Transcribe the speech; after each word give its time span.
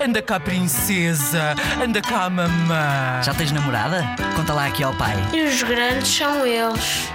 Anda 0.00 0.22
cá, 0.22 0.40
princesa. 0.40 1.54
Anda 1.82 2.00
cá, 2.00 2.28
mamã. 2.28 3.22
Já 3.22 3.34
tens 3.34 3.52
namorada? 3.52 4.04
Conta 4.34 4.52
lá 4.52 4.66
aqui 4.66 4.82
ao 4.82 4.94
pai. 4.94 5.14
E 5.32 5.42
os 5.42 5.62
grandes 5.62 6.08
são 6.08 6.46
eles. 6.46 7.08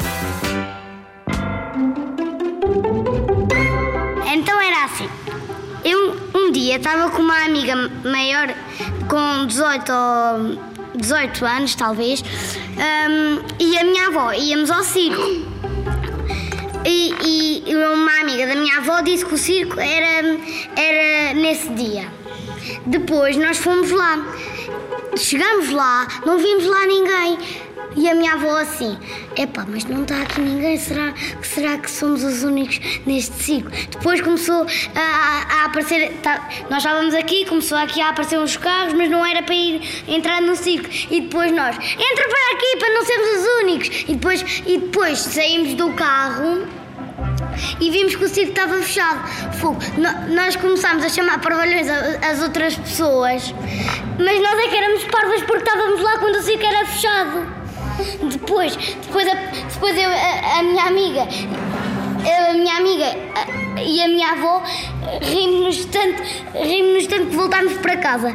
Então 4.33 4.61
era 4.61 4.85
assim. 4.85 5.09
Eu 5.83 6.17
um 6.33 6.51
dia 6.51 6.77
estava 6.77 7.09
com 7.09 7.21
uma 7.21 7.45
amiga 7.45 7.75
maior, 8.03 8.53
com 9.07 9.45
18 9.45 9.91
ou 9.91 10.69
18 10.95 11.45
anos, 11.45 11.75
talvez, 11.75 12.21
hum, 12.21 13.41
e 13.59 13.77
a 13.77 13.83
minha 13.83 14.07
avó 14.07 14.33
íamos 14.33 14.69
ao 14.71 14.83
circo. 14.83 15.21
E, 16.85 17.63
e 17.67 17.75
uma 17.75 18.21
amiga 18.21 18.47
da 18.47 18.55
minha 18.55 18.77
avó 18.77 19.01
disse 19.01 19.25
que 19.25 19.33
o 19.33 19.37
circo 19.37 19.79
era, 19.79 20.37
era 20.75 21.33
nesse 21.33 21.69
dia. 21.69 22.07
Depois 22.85 23.35
nós 23.37 23.57
fomos 23.57 23.91
lá. 23.91 24.25
Chegamos 25.17 25.69
lá, 25.71 26.07
não 26.25 26.37
vimos 26.37 26.65
lá 26.65 26.85
ninguém. 26.85 27.37
E 27.95 28.07
a 28.07 28.13
minha 28.13 28.33
avó 28.33 28.55
assim, 28.59 28.97
epá, 29.35 29.65
mas 29.67 29.83
não 29.85 30.03
está 30.03 30.21
aqui 30.21 30.39
ninguém, 30.41 30.77
será, 30.77 31.11
será 31.41 31.75
que 31.79 31.89
somos 31.89 32.23
os 32.23 32.43
únicos 32.43 32.79
neste 33.05 33.33
ciclo? 33.43 33.71
Depois 33.89 34.21
começou 34.21 34.65
a, 34.95 34.99
a- 35.01 35.65
aparecer, 35.65 36.11
tá- 36.21 36.47
nós 36.69 36.79
estávamos 36.83 37.15
aqui, 37.15 37.45
começou 37.47 37.77
aqui 37.79 37.99
a 37.99 38.09
aparecer 38.09 38.37
uns 38.37 38.55
carros, 38.57 38.93
mas 38.93 39.09
não 39.09 39.25
era 39.25 39.41
para 39.41 39.55
ir 39.55 39.81
entrar 40.07 40.39
no 40.39 40.55
circo. 40.55 40.87
E 41.09 41.21
depois 41.21 41.51
nós, 41.51 41.75
entra 41.77 42.27
para 42.29 42.55
aqui 42.55 42.77
para 42.79 42.93
não 42.93 43.03
sermos 43.05 43.29
os 43.39 43.63
únicos. 43.63 43.87
E 44.07 44.13
depois, 44.13 44.63
e 44.67 44.77
depois 44.77 45.17
saímos 45.19 45.73
do 45.73 45.91
carro 45.93 46.67
e 47.79 47.89
vimos 47.91 48.15
que 48.15 48.23
o 48.23 48.27
circo 48.29 48.49
estava 48.51 48.75
fechado. 48.77 49.19
Fogo. 49.59 49.79
Nós 50.29 50.55
começámos 50.55 51.03
a 51.03 51.09
chamar 51.09 51.39
parvalhões 51.39 51.87
as 51.89 52.41
outras 52.41 52.75
pessoas, 52.75 53.53
mas 54.17 54.41
nós 54.41 54.59
é 54.59 54.67
que 54.67 54.75
éramos 54.75 55.03
parvas 55.05 55.41
porque 55.43 55.63
estávamos 55.63 56.01
lá 56.01 56.17
quando 56.19 56.35
o 56.35 56.41
circo 56.41 56.65
era 56.65 56.85
fechado. 56.85 57.59
Depois, 58.31 58.75
depois, 58.75 59.27
a, 59.27 59.33
depois 59.33 59.97
eu, 59.97 60.09
a, 60.09 60.59
a 60.59 60.63
minha 60.63 60.83
amiga, 60.85 61.27
eu, 62.25 62.51
a 62.51 62.53
minha 62.53 62.77
amiga 62.77 63.05
a- 63.35 63.81
e 63.81 64.01
a 64.01 64.07
minha 64.07 64.31
avó 64.31 64.61
rimos-nos 65.21 65.85
tanto, 65.85 66.21
rimos 66.63 67.07
tanto 67.07 67.27
que 67.27 67.35
voltámos 67.35 67.73
para 67.73 67.97
casa 67.97 68.33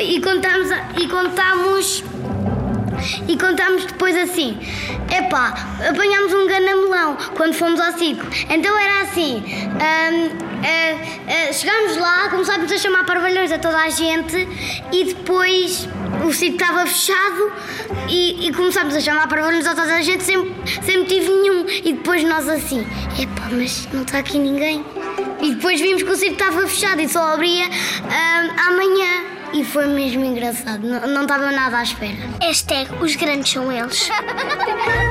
e 0.00 0.20
contámos, 0.20 0.68
e 1.00 1.08
contámos 1.08 2.04
e 3.34 3.36
contámos 3.36 3.84
depois 3.84 4.16
assim: 4.16 4.56
epá, 5.10 5.54
apanhámos 5.90 6.32
um 6.32 6.46
ganamelão 6.46 7.16
quando 7.36 7.52
fomos 7.52 7.80
ao 7.80 7.92
circo. 7.92 8.24
Então 8.48 8.78
era 8.78 9.02
assim: 9.02 9.42
hum, 9.42 10.38
ah, 10.62 11.48
ah, 11.48 11.52
chegámos 11.52 11.96
lá, 11.96 12.28
começámos 12.30 12.70
a 12.70 12.78
chamar 12.78 13.04
parvalhões 13.04 13.50
a 13.50 13.58
toda 13.58 13.76
a 13.76 13.90
gente 13.90 14.48
e 14.92 15.04
depois 15.04 15.88
o 16.24 16.32
circo 16.32 16.62
estava 16.62 16.86
fechado 16.86 17.52
e, 18.08 18.46
e 18.46 18.52
começámos 18.52 18.94
a 18.94 19.00
chamar 19.00 19.26
parvalhões 19.28 19.66
a 19.66 19.74
toda 19.74 19.94
a 19.96 20.02
gente 20.02 20.22
sem, 20.22 20.54
sem 20.82 20.98
motivo 20.98 21.32
nenhum. 21.42 21.66
E 21.68 21.92
depois 21.92 22.22
nós 22.22 22.48
assim: 22.48 22.86
epá, 23.18 23.48
mas 23.50 23.88
não 23.92 24.02
está 24.02 24.18
aqui 24.18 24.38
ninguém. 24.38 24.84
E 25.42 25.54
depois 25.54 25.80
vimos 25.80 26.04
que 26.04 26.10
o 26.10 26.16
circo 26.16 26.34
estava 26.34 26.66
fechado 26.68 27.00
e 27.00 27.08
só 27.08 27.34
abria 27.34 27.66
hum, 27.66 28.68
amanhã. 28.68 29.33
E 29.54 29.62
foi 29.64 29.86
mesmo 29.86 30.24
engraçado, 30.24 30.84
não, 30.84 31.22
estava 31.22 31.52
nada 31.52 31.78
à 31.78 31.82
espera. 31.84 32.18
Hashtag 32.42 32.92
os 33.00 33.14
grandes 33.14 33.52
são 33.52 33.70
eles. 33.70 34.08